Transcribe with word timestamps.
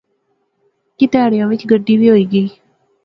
کی 0.97 1.05
تہاڑیاں 1.11 1.47
وچ 1.49 1.61
گڈی 1.71 1.95
وی 1.99 2.07
ہوئی 2.11 2.25
گئی 2.31 2.47